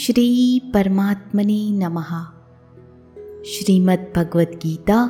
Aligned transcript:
શ્રી 0.00 0.62
પરમાત્મને 0.74 1.56
નમઃ 1.72 2.10
શ્રીમદ 3.44 3.98
ભગવદ્ 4.14 4.52
ગીતા 4.62 5.04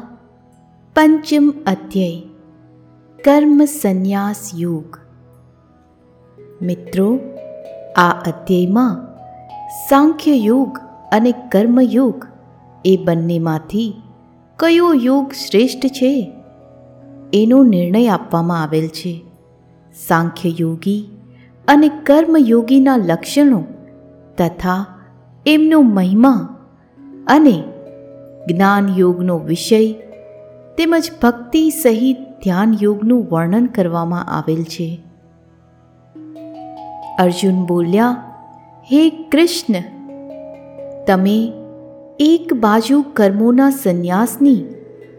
પંચમ 0.96 1.51
અધ્યય 1.66 2.21
કર્મ 3.24 3.64
સંન્યાસ 3.64 4.50
યોગ 4.56 4.98
મિત્રો 6.62 7.08
આ 7.96 8.11
અધ્યયમાં 8.26 8.96
સાંખ્ય 9.88 10.37
યોગ 10.37 10.79
અને 11.13 11.33
કર્મયોગ 11.33 12.27
એ 12.85 12.97
બંનેમાંથી 12.97 13.91
કયો 14.59 14.93
યોગ 14.95 15.33
શ્રેષ્ઠ 15.33 15.87
છે 15.87 16.33
એનો 17.33 17.65
નિર્ણય 17.65 18.09
આપવામાં 18.09 18.62
આવેલ 18.62 18.88
છે 18.88 19.20
સાંખ્ય 20.07 20.52
યોગી 20.61 21.02
અને 21.69 21.88
કર્મયોગીના 21.88 22.97
લક્ષણો 22.97 23.61
તથા 24.41 24.87
એમનો 25.47 25.80
મહિમા 25.80 26.57
અને 27.29 27.62
જ્ઞાન 28.48 28.89
યોગનો 28.97 29.39
વિષય 29.39 29.93
તેમજ 30.79 31.11
ભક્તિ 31.23 31.71
સહિત 31.71 32.17
ધ્યાન 32.45 32.75
યોગનું 32.83 33.27
વર્ણન 33.33 33.67
કરવામાં 33.67 34.25
આવેલ 34.25 34.62
છે. 34.62 35.01
અર્જુન 37.19 37.65
બોલ્યા, 37.65 38.17
હે 38.93 39.11
કૃષ્ણ, 39.11 39.83
તમે 41.07 41.53
એક 42.20 42.55
બાજુ 42.55 43.03
કર્મોના 43.03 43.70
સંન્યાસની 43.70 44.65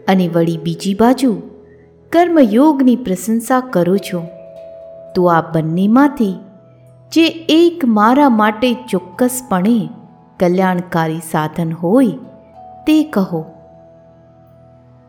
અને 0.08 0.28
વળી 0.28 0.58
બીજી 0.62 0.94
બાજુ 0.94 1.34
કર્મયોગની 2.12 2.96
પ્રશંસા 2.96 3.60
કરો 3.60 3.96
છો, 3.96 4.22
તો 5.14 5.24
આ 5.24 5.40
બંનેમાંથી 5.40 6.34
જે 7.12 7.26
એક 7.48 7.84
મારા 7.84 8.28
માટે 8.28 8.74
ચોક્કસપણે 8.74 9.88
કલ્યાણકારી 10.40 11.18
સાધન 11.18 11.72
હોય, 11.72 12.06
તે 12.86 13.04
કહો. 13.04 13.44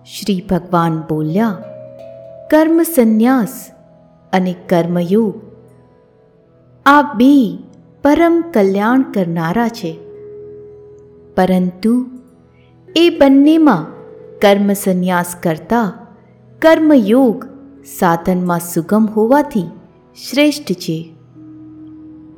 શ્રી 0.05 0.47
ભગવાન 0.49 1.01
બોલ્યા, 1.01 1.57
કર્મ 2.51 2.83
સંન્યાસ 2.83 3.71
અને 4.33 4.53
કર્મયોગ 4.53 5.41
આ 6.85 7.01
બે 7.01 7.59
પરમ 8.03 8.43
કલ્યાણ 8.53 9.01
કરનારા 9.01 9.67
છે. 9.67 9.97
પરંતુ 11.35 12.05
એ 12.95 13.09
બંનેમાં 13.09 13.85
કર્મ 14.39 14.73
સંન્યાસ 14.73 15.35
કરતા 15.43 15.93
કર્મયોગ 16.61 17.45
સાધનમાં 17.99 18.59
સુગમ 18.59 19.05
હોવાથી 19.05 19.67
શ્રેષ્ઠ 20.29 20.71
છે. 20.71 21.12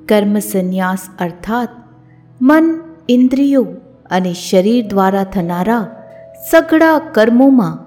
કર્મ 0.05 0.35
સંન્યાસ 0.39 1.03
અર્થાત 1.19 1.71
મન 2.41 2.65
ઇન્દ્રિયો 3.09 3.65
અને 4.09 4.33
શરીર 4.33 4.83
દ્વારા 4.87 5.23
થનારા 5.23 5.83
સઘળા 6.49 6.97
કર્મોમાં 7.13 7.79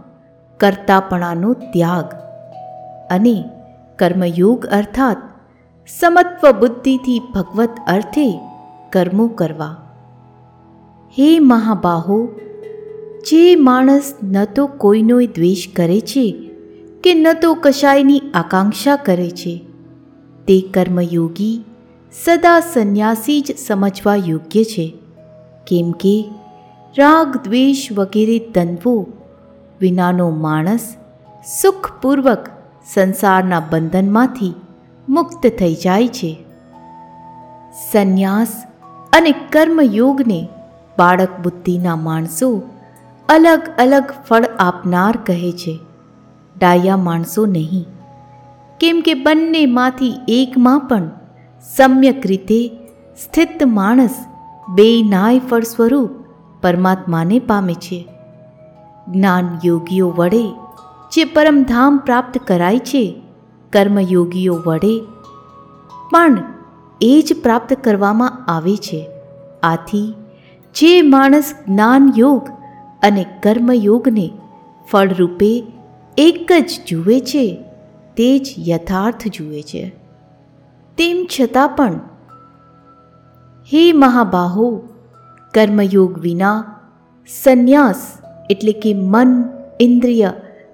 કરતાપણાનો 0.61 1.51
ત્યાગ 1.73 2.17
અને 3.11 3.37
કર્મયોગ 3.99 4.67
અર્થાત 4.71 5.21
સમત્વ 5.89 6.53
બુદ્ધિથી 6.61 7.21
ભગવત 7.35 7.85
અર્થે 7.87 8.29
કર્મો 8.93 9.27
કરવા 9.35 9.75
હે 11.17 11.31
મહાબાહો 11.45 12.19
જે 13.25 13.45
માણસ 13.61 14.11
ન 14.25 14.37
તો 14.55 14.67
કોઈનો 14.79 15.19
દ્વેષ 15.35 15.63
કરે 15.75 16.01
છે 16.01 16.27
કે 17.03 17.15
ન 17.15 17.27
તો 17.41 17.55
કશાયની 17.63 18.21
આકાંક્ષા 18.35 18.97
કરે 18.97 19.31
છે 19.31 19.55
તે 20.47 20.57
કર્મયોગી 20.75 21.57
સદા 22.13 22.61
સંન્યાસી 22.61 23.41
જ 23.41 23.59
સમજવા 23.67 24.15
યોગ્ય 24.15 24.65
છે. 24.65 24.95
કેમ 25.67 25.91
કે 25.91 26.31
રાગ, 26.99 27.37
દ્વેષ 27.45 27.89
વગેરે 27.93 28.39
તંવો 28.39 29.07
વિનાનો 29.81 30.31
માણસ 30.31 30.95
સુખપૂર્વક 31.61 32.49
સંસારના 32.95 33.61
બંધનમાંથી 33.61 34.55
મુક્ત 35.09 35.47
થઈ 35.59 35.75
જાય 35.75 36.09
છે. 36.09 36.45
સંન્યાસ 37.93 38.65
અને 39.13 39.33
કર્મયોગને 39.33 40.49
બાળક 40.99 41.29
બુદ્ધિના 41.43 41.97
માણસો 41.97 42.63
અલગ 43.29 43.63
અલગ 43.79 44.05
ફળ 44.29 44.45
આપનાર 44.59 45.19
કહે 45.27 45.53
છે. 45.53 45.79
ડાયા 46.59 46.97
માણસો 46.97 47.47
નહીં. 47.47 47.87
કેમ 48.81 49.01
કે 49.01 49.15
બંનેમાંથી 49.15 50.15
એકમાં 50.29 50.81
પણ 50.81 51.11
સમ્યક 51.63 52.27
રીતે 52.27 52.71
સ્થિત 53.25 53.65
માણસ 53.65 54.25
બે 54.69 55.03
નાય 55.03 55.39
ફળ 55.39 55.63
સ્વરૂપ 55.63 56.11
પરમાત્માને 56.63 57.39
પામે 57.39 57.75
છે. 57.75 58.09
જ્ઞાન 59.09 59.59
યોગીઓ 59.65 60.11
વડે 60.11 60.43
જે 61.13 61.25
પરમધામ 61.25 61.99
પ્રાપ્ત 61.99 62.39
કરાય 62.47 62.79
છે, 62.79 63.23
કર્મયોગીઓ 63.73 64.55
વડે 64.67 65.03
પણ 66.11 66.43
એ 67.01 67.25
જ 67.27 67.43
પ્રાપ્ત 67.43 67.73
કરવામાં 67.73 68.45
આવે 68.47 68.77
છે. 68.77 69.11
આથી 69.63 70.15
જે 70.75 71.03
માણસ 71.03 71.55
જ્ઞાન 71.69 72.13
યોગ 72.17 72.49
અને 73.03 73.27
કર્મયોગને 73.43 74.31
ફળરૂપે 74.91 75.65
એક 76.19 76.53
જ 76.53 76.81
જુએ 76.87 77.21
છે, 77.21 77.65
તે 78.17 78.39
જ 78.39 78.55
યથાર્થ 78.69 79.29
જુએ 79.29 79.63
છે. 79.63 79.98
તેમ 80.99 81.27
છતાં 81.41 81.69
પણ, 81.69 81.93
હે 83.73 83.93
મહાબાહો, 83.93 84.89
કર્મયોગ 85.55 86.19
વિના 86.19 86.65
સંન્યાસ 87.43 88.19
એટલે 88.51 88.73
કે 88.73 88.95
મન, 88.95 89.45
ઇન્દ્રિય 89.81 90.33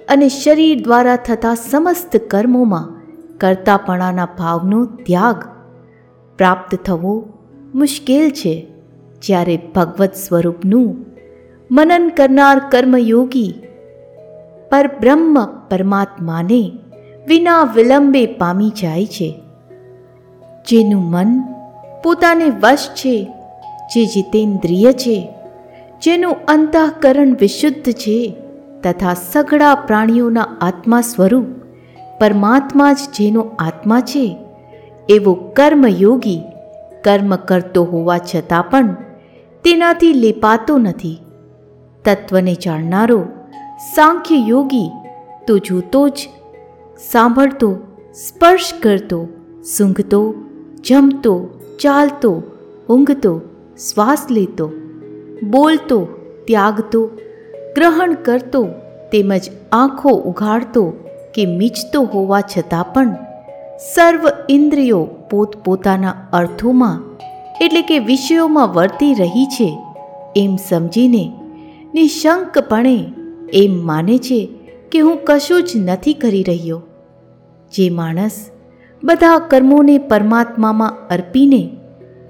અને 0.09 0.29
શરીર 0.29 0.83
દ્વારા 0.83 1.17
થતા 1.17 1.55
સમસ્ત 1.55 2.17
કર્મોમાં 2.17 3.01
કરતાપણાના 3.39 4.29
ભાવનો 4.39 4.85
ત્યાગ 4.85 5.45
પ્રાપ્ત 6.39 6.75
થવો 6.75 7.29
મુશ્કેલ 7.75 8.31
છે. 8.31 8.73
જ્યારે 9.23 9.73
ભગવત 9.75 10.13
સ્વરૂપનું 10.15 11.07
મનન 11.71 12.11
કરનાર 12.17 12.59
કર્મયોગી 12.59 13.55
પરબ્રહ્મ 14.71 15.45
પરમાત્માને 15.71 16.73
વિના 17.29 17.63
વિલંબે 17.65 18.27
પામી 18.27 18.69
જાય 18.69 19.07
છે. 19.07 19.44
જેનું 20.69 21.03
મન 21.03 21.41
પોતાને 22.05 22.45
વશ 22.45 22.89
છે, 22.95 23.31
જે 23.95 24.07
જીતેન્દ્રિય 24.07 24.93
છે, 24.93 25.29
જેનું 26.03 26.37
અંતઃકરણ 26.49 27.37
વિશુદ્ધ 27.41 27.93
છે 27.93 28.37
તથા 28.83 29.15
સઘળા 29.15 29.75
પ્રાણીઓના 29.75 30.47
આત્મા 30.61 31.01
સ્વરૂપ 31.01 31.45
પરમાત્મા 32.21 32.93
જ 32.93 32.99
જેનો 33.19 33.41
આત્મા 33.59 34.01
છે, 34.01 34.37
એવો 35.09 35.35
કર્મયોગી 35.35 36.41
કર્મ 37.05 37.37
કરતો 37.37 37.85
હોવા 37.85 38.19
છતાં 38.19 38.71
પણ 38.71 38.97
તેનાથી 39.65 40.13
લેપાતો 40.13 40.79
નથી. 40.79 41.21
તત્વને 42.05 42.55
જાણનારો 42.55 43.25
સાંખ્ય 43.95 44.37
યોગી 44.37 44.91
તો 45.47 45.59
જોતો 45.59 46.09
જ, 46.09 46.29
સાંભળતો, 47.13 47.77
સ્પર્શ 48.15 48.73
કરતો, 48.83 49.29
સૂંઘતો 49.77 50.35
જમતો, 50.85 51.49
ચાલતો, 51.81 52.43
ઊંઘતો, 52.89 53.41
શ્વાસ 53.79 54.27
લેતો, 54.31 54.71
બોલતો, 55.51 55.99
ત્યાગતો, 56.47 57.07
ગ્રહણ 57.77 58.15
કરતો, 58.15 58.67
તેમજ 59.13 59.41
આંખો 59.73 60.11
ઉઘાડતો 60.11 60.93
કે 61.35 61.47
મીચતો 61.47 62.03
હોવા 62.03 62.41
છતાં 62.41 62.93
પણ 62.93 63.17
સર્વ 63.95 64.29
ઇન્દ્રિયો 64.49 65.05
પોતપોતાના 65.05 66.15
અર્થોમાં, 66.33 67.03
એટલે 67.61 67.83
કે 67.83 67.99
વિષયોમાં 67.99 68.69
વર્તી 68.69 69.15
રહી 69.15 69.47
છે 69.47 69.79
એમ 70.37 70.57
સમજીને 70.57 71.33
નિશંકપણે 71.95 73.13
એમ 73.53 73.87
માને 73.87 74.19
છે 74.19 74.49
કે 74.93 74.99
હું 75.01 75.19
કશું 75.25 75.63
જ 75.63 75.73
નથી 75.77 76.15
કરી 76.15 76.43
રહ્યો. 76.43 76.83
જે 77.73 77.91
માણસ 77.91 78.51
બધા 79.05 79.39
કર્મોને 79.39 79.99
પરમાત્મામાં 79.99 81.09
અર્પીને 81.09 81.71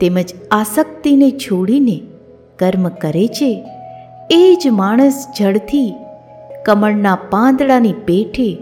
તેમજ 0.00 0.34
આસક્તિને 0.50 1.30
છોડીને 1.30 2.02
કર્મ 2.58 2.88
કરે 2.88 3.26
છે. 3.26 3.64
એ 4.30 4.56
જ 4.64 4.68
માણસ 4.68 5.26
જળથી 5.38 5.94
કમળના 6.66 7.18
પાંદડાની 7.30 7.92
પેઠે 7.92 8.58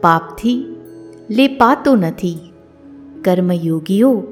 પાપથી 0.00 0.76
લેપાતો 1.30 1.96
નથી. 1.96 2.38
કર્મયોગીઓ, 3.24 4.22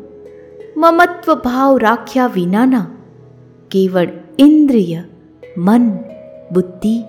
મમત્વ 0.77 1.35
ભાવ 1.35 1.77
રાખ્યા 1.77 2.27
વિનાના 2.27 2.87
કેવળ 3.71 4.09
ઇન્દ્રિય, 4.39 5.03
મન, 5.59 5.91
બુદ્ધિ 6.53 7.03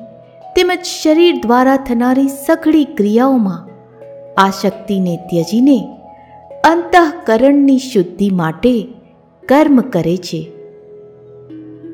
તેમજ 0.56 0.86
શરીર 1.04 1.36
દ્વારા 1.42 1.78
થનારી 1.78 2.28
સઘળી 2.28 2.86
ક્રિયાઓમાં 2.86 3.68
આશક્તિને 4.42 5.18
ત્યજીને 5.30 5.97
અંતઃકરણની 6.63 7.77
શુદ્ધિ 7.77 8.30
માટે 8.30 8.88
કર્મ 9.50 9.80
કરે 9.81 10.18
છે. 10.18 10.51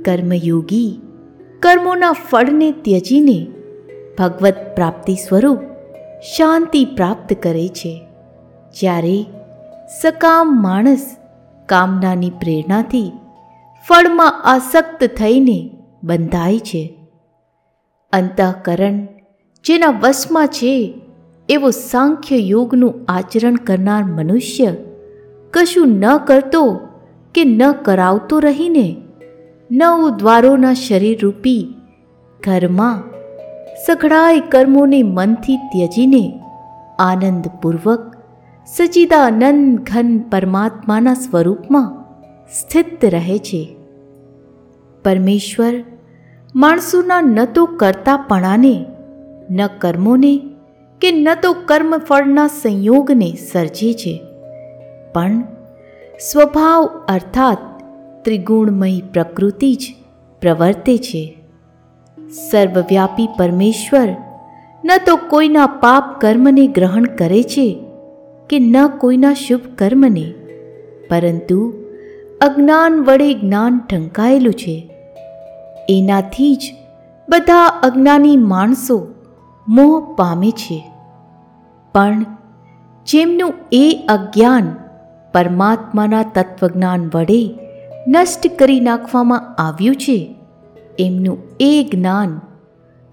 કર્મયોગી 0.05 1.01
કર્મોના 1.59 2.11
ફળને 2.11 2.71
ત્યજીને 2.71 3.47
ભગવત 4.19 4.55
પ્રાપ્તિ 4.75 5.15
સ્વરૂપ 5.15 5.59
શાંતિ 6.37 6.85
પ્રાપ્ત 6.85 7.33
કરે 7.33 7.67
છે. 7.67 8.01
જ્યારે 8.79 9.25
સકામ 10.01 10.63
માણસ 10.63 11.17
કામનાની 11.65 12.29
પ્રેરણાથી 12.29 13.11
ફળમાં 13.87 14.43
આસક્ત 14.43 15.03
થઈને 15.03 15.69
બંધાય 16.03 16.59
છે. 16.59 16.99
અંતઃકરણ 18.13 19.07
જેના 19.63 19.87
વશમાં 19.87 20.47
છે 20.47 21.01
એવો 21.49 21.69
સાંખ્ય 21.69 22.37
યોગનું 22.37 23.05
આચરણ 23.07 23.55
કરનાર 23.55 24.03
મનુષ્ય 24.03 24.75
કશું 25.53 25.87
ન 25.87 26.17
કરતો 26.17 26.79
કે 27.35 27.43
ન 27.43 27.71
કરાવતો 27.71 28.39
રહીને 28.39 28.95
નવ 29.71 30.09
દ્વારોના 30.09 30.73
શરીરરૂપી 30.73 31.75
ઘરમાં 32.43 33.03
સઘળાય 33.87 34.39
કર્મોને 34.39 35.03
મનથી 35.03 35.57
ત્યજીને 35.57 36.39
આનંદપૂર્વક 36.99 38.15
સચિદાનંદ 38.67 39.79
ઘન 39.79 40.19
પરમાત્માના 40.31 41.13
સ્વરૂપમાં 41.13 42.03
સ્થિત 42.61 43.05
રહે 43.05 43.37
છે. 43.37 43.75
પરમેશ્વર 45.03 45.73
માણસોના 46.55 47.21
ન 47.21 47.45
તો 47.45 47.65
કરતાપણાને, 47.65 48.85
ન 49.51 49.67
કર્મોને 49.67 50.41
કે 51.03 51.11
ન 51.11 51.27
તો 51.41 51.53
કર્મફળના 51.53 52.47
સંયોગને 52.47 53.37
સર્જે 53.51 53.93
છે. 53.93 54.21
પણ 55.13 55.43
સ્વભાવ 56.31 57.05
અર્થાત 57.07 57.57
ત્રિગુણમય 58.25 58.99
પ્રકૃતિ 58.99 59.75
જ 59.75 59.95
પ્રવર્તે 60.41 60.97
છે. 60.97 61.37
સર્વવ્યાપી 62.51 63.29
પરમેશ્વર 63.37 64.09
ન 64.85 64.89
તો 65.05 65.15
કોઈના 65.15 65.65
પાપ 65.65 66.21
કર્મને 66.21 66.67
ગ્રહણ 66.67 67.03
કરે 67.03 67.43
છે 67.43 67.85
કે 68.49 68.59
ન 68.59 68.87
કોઈના 68.87 69.33
શુભ 69.33 69.61
કર્મને. 69.77 70.33
પરંતુ 71.09 71.73
અજ્ઞાન 72.41 73.03
વડે 73.03 73.33
જ્ઞાન 73.33 73.79
ઢંકાયેલું 73.89 74.53
છે. 74.53 74.89
એનાથી 75.89 76.55
જ 76.55 76.61
બધા 77.29 77.65
અજ્ઞાની 77.65 78.37
માણસો 78.37 79.07
મોહ 79.67 80.15
પામે 80.15 80.51
છે. 80.51 80.92
પણ 81.93 82.25
જેમનું 83.07 83.53
એ 83.71 84.05
અજ્ઞાન 84.09 84.75
પરમાત્માના 85.33 86.23
તત્વજ્ઞાન 86.23 87.09
વડે 87.13 87.59
નષ્ટ 88.07 88.59
કરી 88.59 88.79
નાખવામાં 88.79 89.55
આવ્યું 89.55 89.95
છે, 89.95 90.35
એમનું 90.99 91.37
એ 91.59 91.89
જ્ઞાન 91.91 92.41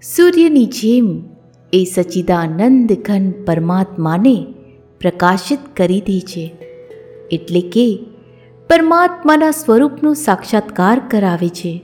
સૂર્યની 0.01 0.65
જેમ 0.65 1.23
એ 1.73 1.83
સચિદાનંદ 1.83 2.91
ઘન 3.05 3.31
પરમાત્માને 3.31 4.45
પ્રકાશિત 5.01 5.59
કરી 5.77 6.01
દે 6.01 6.19
છે, 6.19 6.55
એટલે 7.31 7.61
કે 7.61 7.99
પરમાત્માના 8.69 9.51
સ્વરૂપનો 9.51 10.13
સાક્ષાત્કાર 10.13 11.01
કરાવે 11.09 11.49
છે. 11.49 11.81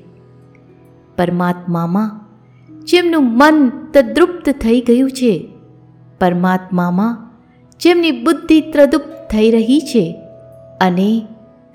પરમાત્મામાં 1.17 2.09
જેમનું 2.85 3.23
મન 3.37 3.71
તદ્રુપ્ત 3.93 4.49
થઈ 4.49 4.81
ગયું 4.81 5.11
છે 5.11 5.33
પરમાત્મામાં 6.21 7.17
જેમની 7.79 8.11
બુદ્ધિ 8.11 8.61
ત્રદુપ્ત 8.61 9.13
થઈ 9.31 9.51
રહી 9.51 9.79
છે 9.79 10.05
અને 10.81 11.09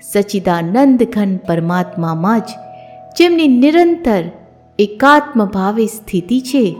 સચિદાનંદ 0.01 1.03
ઘન 1.13 1.37
પરમાત્મામાં 1.37 2.39
જ 2.39 2.43
જેમની 3.19 3.47
નિરંતર 3.47 4.23
એકાત્મ 4.79 5.45
ભાવે 5.45 5.85
સ્થિતિ 5.85 6.39
છે, 6.41 6.75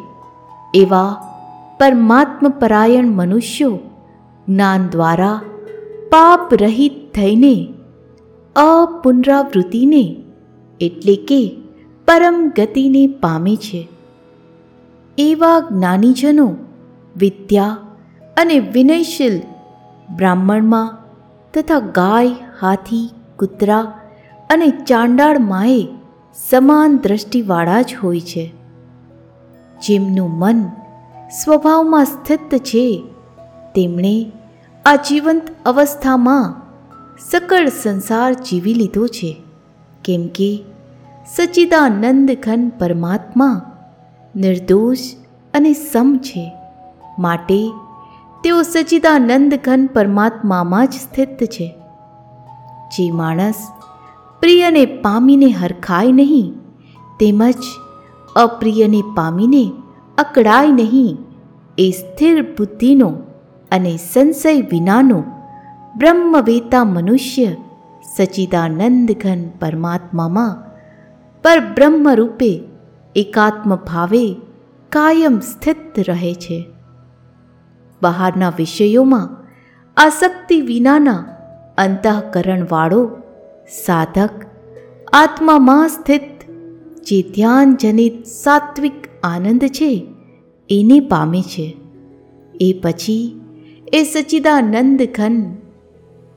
એવા 0.75 1.11
પરમાત્મ 1.79 2.49
પરાયણ 2.49 3.07
મનુષ્યો 3.07 3.79
જ્ઞાન 4.47 4.87
દ્વારા 4.87 5.41
પાપ 6.11 6.53
રહિત 6.53 6.95
થઈને, 7.15 7.55
અપુનરાવૃત્તિને 8.55 10.15
એટલે 10.81 11.15
કે 11.15 11.41
પરમ 12.07 12.51
ગતિને 12.57 13.07
પામે 13.07 13.55
છે. 13.55 13.87
એવા 15.17 15.59
જ્ઞાનીજનો 15.59 16.47
વિદ્યા 17.15 17.77
અને 18.37 18.59
વિનયશીલ 18.59 19.41
બ્રાહ્મણમાં 20.15 20.97
તથા 21.53 21.79
ગાય, 21.79 22.29
હાથી, 22.59 23.09
કૂતરા 23.39 23.79
અને 24.49 24.67
ચાંડાળ 24.67 25.39
માએ 25.39 25.87
સમાન 26.49 26.97
દ્રષ્ટિવાળા 26.97 27.81
જ 27.81 27.95
હોય 28.03 28.19
છે. 28.19 28.53
જેમનું 29.87 30.29
મન 30.29 30.63
સ્વભાવમાં 31.43 32.05
સ્થિત 32.05 32.57
છે, 32.57 33.03
તેમણે 33.75 34.31
આ 34.85 34.95
જીવંત 34.95 35.41
અવસ્થામાં 35.65 36.55
સકળ 37.31 37.67
સંસાર 37.67 38.33
જીવી 38.33 38.73
લીધો 38.73 39.07
છે. 39.07 39.41
કેમ 40.03 40.27
કે 40.27 40.63
સચ્ચિદાનંદ 41.35 42.31
ઘન 42.31 42.71
પરમાત્મા 42.79 43.61
નિર્દોષ 44.35 44.97
અને 45.53 45.73
સમ 45.73 46.19
છે. 46.23 46.51
માટે 47.19 47.71
તેઓ 48.43 48.61
સચિદાનંદ 48.61 49.59
ઘન 49.63 49.89
પરમાત્મામાં 49.93 50.87
જ 50.87 50.91
સ્થિત 50.91 51.43
છે. 51.43 51.75
જે 52.91 53.11
માણસ 53.11 53.53
પ્રિયને 54.39 54.85
પામીને 54.85 55.45
હરખાય 55.45 56.11
નહીં, 56.11 56.53
તેમજ 57.19 57.55
અપ્રિયને 58.35 59.01
પામીને 59.15 59.71
અકળાય 60.17 60.67
નહીં, 60.67 61.17
એ 61.77 61.91
સ્થિર 61.91 62.41
બુદ્ધિનો 62.41 63.09
અને 63.71 63.97
સંશય 63.97 64.61
વિનાનો 64.61 65.23
બ્રહ્મવેતા 65.95 66.83
મનુષ્ય 66.83 67.45
સચિદાનંદ 68.17 69.11
ઘન 69.11 69.49
પરમાત્મામાં 69.49 70.73
પરબ્રહ્મ 71.43 72.09
રૂપે 72.09 72.63
એકાત્મ 73.15 73.75
ભાવે 73.75 74.35
કાયમ 74.89 75.39
સ્થિત 75.39 76.09
રહે 76.09 76.33
છે. 76.33 76.72
બહારના 78.03 78.53
વિષયોમાં 78.57 79.29
આસક્તિ 79.97 80.61
વિનાના 80.61 81.19
અંતઃકરણવાળો 81.77 83.01
સાધક, 83.85 84.29
આત્મામાં 85.13 85.89
સ્થિત, 85.89 86.43
જે 87.03 87.21
ધ્યાનજનિત 87.35 88.25
સાત્વિક 88.25 89.07
આનંદ 89.23 89.63
છે, 89.67 89.91
એને 90.69 90.99
પામે 90.99 91.41
છે. 91.41 91.67
એ 92.61 92.69
પછી 92.83 93.41
એ 93.93 94.03
સચિદાનંદ 94.03 95.01
ઘન 95.15 95.55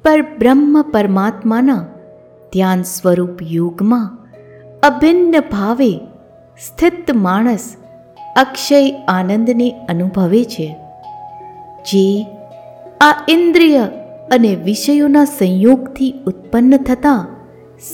પર 0.04 0.22
બ્રહ્મ 0.38 0.82
પરમાત્માના 0.92 1.86
ધ્યાન 2.52 2.82
સ્વરૂપ 2.82 3.42
યુગમાં 3.42 4.06
અભિન્ન 4.82 5.40
ભાવે 5.52 5.92
સ્થિત 6.66 7.14
માણસ 7.14 7.76
અક્ષય 8.36 8.90
આનંદને 9.08 9.68
અનુભવે 9.88 10.44
છે. 10.44 10.68
જે, 11.92 12.26
આ 13.00 13.24
ઇન્દ્રિય 13.28 13.78
અને 14.32 14.54
વિષયોના 14.54 15.24
સંયોગથી 15.24 16.14
ઉત્પન્ન 16.26 16.76
થતા 16.76 17.26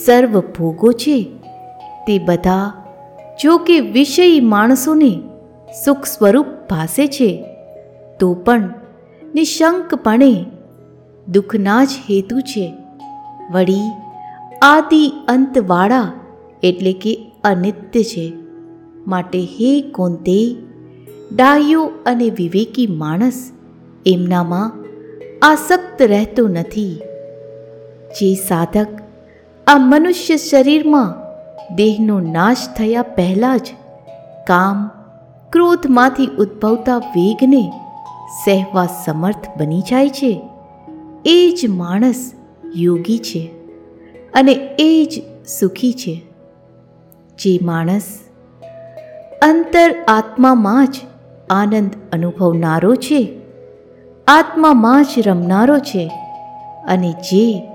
સર્વ 0.04 0.40
ભોગો 0.40 0.92
છે. 0.92 1.22
તે 2.06 2.18
બધા, 2.18 2.72
જો 3.42 3.58
કે 3.58 3.80
વિષયી 3.80 4.40
માણસોને 4.40 5.20
સુખ 5.84 6.04
સ્વરૂપ 6.04 6.46
ભાસે 6.70 7.06
છે, 7.06 7.44
તો 8.20 8.34
પણ 8.34 8.70
નિશંકપણે 9.34 10.44
દુઃખના 11.32 11.84
જ 11.84 11.88
હેતુ 11.88 12.40
છે. 12.40 12.72
વળી, 13.50 13.90
આદિ 14.62 15.12
અંતવાળા 15.28 16.12
એટલે 16.62 16.92
કે 16.92 17.32
અનિત્ય 17.44 18.02
છે. 18.02 18.32
માટે 19.06 19.38
હે 19.38 19.80
કોંતે, 19.80 20.56
ડાયો 21.36 21.90
અને 22.06 22.30
વિવેકી 22.30 22.86
માણસ 22.86 23.50
એમનામાં 24.06 24.84
આસક્ત 25.42 26.02
રહેતો 26.02 26.48
નથી. 26.48 27.02
જે 28.20 28.34
સાધક 28.34 28.86
આ 29.66 29.78
મનુષ્ય 29.78 30.36
શરીરમાં 30.36 31.14
દેહનો 31.74 32.20
નાશ 32.20 32.56
થયા 32.76 33.02
પહેલાં 33.02 33.58
જ 33.58 33.66
કામ, 34.46 34.90
ક્રોધમાંથી 35.52 36.26
ઉદ્ભવતા 36.26 36.96
વેગને 36.96 37.72
સહેવા 38.44 38.86
સમર્થ 38.86 39.48
બની 39.56 39.80
જાય 39.80 40.08
છે. 40.08 40.40
એ 41.24 41.54
જ 41.62 41.68
માણસ 41.68 42.32
યોગી 42.76 43.18
છે 43.18 43.50
અને 44.34 44.52
એ 44.78 45.04
જ 45.04 45.22
સુખી 45.48 45.92
છે. 45.92 46.22
જે 47.38 47.58
માણસ 47.62 48.18
અંતર 49.42 49.94
આત્મામાં 50.08 50.86
જ 50.86 51.00
આનંદ 51.50 51.90
અનુભવનારો 52.12 52.94
છે 52.94 53.41
આત્મામાં 54.32 55.04
જ 55.04 55.22
રમનારો 55.26 55.78
છે 55.78 56.10
અને 56.88 57.12
જે 57.12 57.68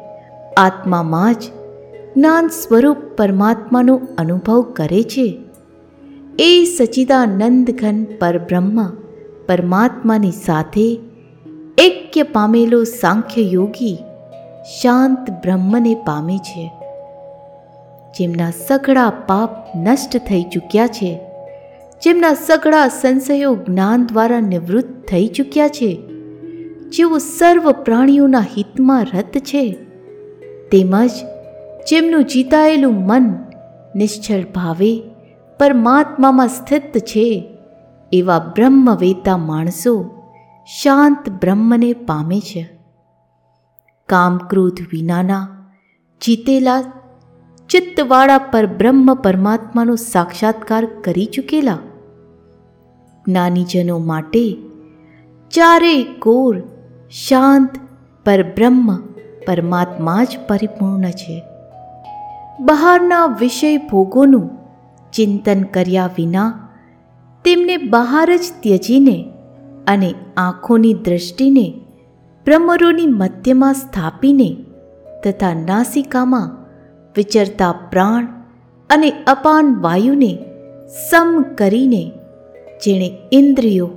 આત્મામાં 0.57 1.33
જ 1.33 1.43
જ્ઞાન 2.15 2.47
સ્વરૂપ 2.47 2.97
પરમાત્માનો 3.17 4.01
અનુભવ 4.17 4.61
કરે 4.61 5.03
છે, 5.03 5.39
એ 6.39 6.65
સચિદાનંદ 6.77 7.71
ઘન 7.71 8.03
પરબ્રહ્મ 8.03 8.79
પરમાત્માની 9.47 10.31
સાથે 10.31 10.99
એક્ય 11.77 12.23
પામેલો 12.23 12.83
સાંખ્ય 12.83 13.41
યોગી 13.41 13.97
શાંત 14.81 15.29
બ્રહ્મને 15.29 15.95
પામે 15.95 16.37
છે, 16.37 16.71
જેમના 18.19 18.51
સઘળા 18.67 19.09
પાપ 19.09 19.49
નષ્ટ 19.75 20.17
થઈ 20.17 20.43
ચૂક્યા 20.43 20.87
છે, 20.87 21.19
જેમના 22.03 22.33
સઘળા 22.33 22.87
સંશયો 22.87 23.55
જ્ઞાન 23.55 24.05
દ્વારા 24.05 24.39
નિવૃત્ત 24.39 25.09
થઈ 25.09 25.27
ચૂક્યા 25.27 25.67
છે. 25.67 26.06
જેઓ 26.91 27.17
સર્વ 27.17 27.71
પ્રાણીઓના 27.71 28.39
હિતમાં 28.39 29.03
રત 29.03 29.37
છે, 29.37 29.73
તેમજ 30.71 31.09
જેમનું 31.89 32.23
જીતાયેલું 32.23 32.93
મન 32.93 33.35
નિશ્ચળ 33.95 34.43
ભાવે, 34.55 35.01
પરમાત્મામાં 35.59 36.47
સ્થિત 36.47 36.97
છે, 36.97 37.57
એવા 38.13 38.39
બ્રહ્મવેતા 38.39 39.37
માણસો 39.37 40.23
શાંત 40.81 41.29
બ્રહ્મને 41.29 41.93
પામે 41.93 42.39
છે. 42.39 42.69
કામક્રોધ 44.05 44.81
વિનાના 44.91 45.47
જીતેલા 46.25 46.83
ચિત્તવાળા 47.69 48.37
પર 48.37 48.65
બ્રહ્મ 48.65 49.13
પરમાત્માનો 49.13 49.95
સાક્ષાત્કાર 49.95 50.85
કરી 50.85 51.25
ચૂકેલા. 51.25 51.77
જ્ઞાનીજનો 53.27 53.97
માટે 53.97 54.57
ચારે 55.51 56.03
કોર 56.03 56.61
શાંત 57.11 57.69
પરબ્રહ્મ 58.25 58.95
પરમાત્મા 59.47 60.23
જ 60.23 60.27
પરિપૂર્ણ 60.47 61.09
છે. 61.09 61.43
બહારના 62.59 63.25
વિષય 63.25 63.77
ભોગોનું 63.77 64.49
ચિંતન 65.13 65.63
કર્યા 65.63 66.09
વિના 66.17 66.69
તેમને 67.45 67.77
બહાર 67.77 68.35
જ 68.35 68.39
ત્યજીને 68.59 69.25
અને 69.87 70.13
આંખોની 70.37 70.93
દૃષ્ટિને 70.93 71.73
ભ્રમરોની 72.45 73.05
મધ્યમાં 73.05 73.73
સ્થાપીને 73.73 74.57
તથા 75.23 75.53
નાસિકામાં 75.53 76.57
વિચરતા 77.17 77.71
પ્રાણ 77.71 78.25
અને 78.89 79.11
અપાન 79.27 79.75
વાયુને 79.81 80.37
સમ 81.11 81.45
કરીને 81.57 82.11
જેણે 82.85 83.17
ઇન્દ્રિયો, 83.31 83.89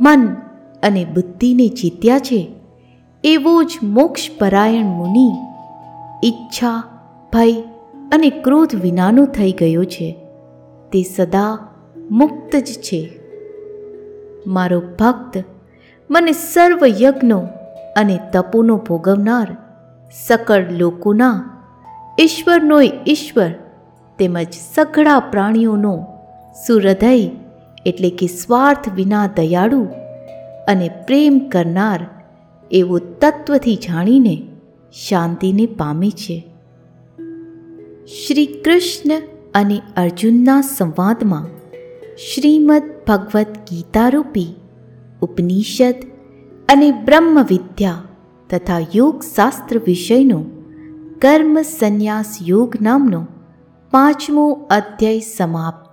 મન 0.00 0.36
અને 0.84 1.04
બુદ્ધિને 1.04 1.68
જીત્યા 1.68 2.18
છે, 2.18 2.52
એવો 3.24 3.62
જ 3.62 3.78
મોક્ષ 3.82 4.30
પરાયણ 4.38 4.84
મુનિ 4.84 5.32
ઈચ્છા, 6.24 6.82
ભય 7.32 7.52
અને 8.12 8.30
ક્રોધ 8.30 8.74
વિનાનો 8.74 9.26
થઈ 9.26 9.52
ગયો 9.52 9.84
છે. 9.84 10.16
તે 10.92 11.02
સદા 11.02 11.58
મુક્ત 12.10 12.56
જ 12.56 12.64
છે. 12.64 13.20
મારો 14.46 14.80
ભક્ત 14.80 15.44
મને 16.10 16.32
સર્વ 16.32 16.86
યજ્ઞો 16.86 17.40
અને 17.96 18.18
તપોનો 18.32 18.76
ભોગવનાર 18.76 19.56
સકળ 20.26 20.64
લોકોના 20.70 21.50
ઈશ્વરનોય 22.20 22.90
ઈશ્વર 23.08 23.50
તેમજ 24.18 24.46
સઘળા 24.74 25.20
પ્રાણીઓનો 25.20 26.06
સુહૃદય 26.66 27.30
એટલે 27.86 28.10
કે 28.10 28.26
સ્વાર્થ 28.26 28.88
વિના 28.94 29.26
દયાળુ 29.26 29.86
અને 30.68 30.88
પ્રેમ 30.88 31.38
કરનાર 31.38 32.06
એવો 32.70 32.98
તત્વથી 32.98 33.76
જાણીને 33.76 34.46
શાંતિને 35.08 35.66
પામે 35.66 36.10
છે. 36.10 36.48
શ્રી 38.06 38.46
કૃષ્ણ 38.46 39.22
અને 39.54 39.80
અર્જુનના 39.96 40.60
સંવાદમાં 40.60 41.46
શ્રીમદ 42.16 42.82
ભગવદ્ 43.08 43.46
ગીતારૂપી 43.70 44.54
ઉપનિષદ 45.22 45.94
અને 46.68 46.90
બ્રહ્મ 46.90 47.42
વિદ્યા 47.42 48.02
તથા 48.50 48.78
યોગશાસ્ત્ર 48.94 49.78
વિષયનો 49.78 50.44
કર્મ 51.22 51.62
સંન્યાસ 51.62 52.38
યોગ 52.42 52.74
નામનો 52.82 53.26
પાંચમો 53.90 54.52
અધ્યાય 54.70 55.20
સમાપ્ત 55.20 55.83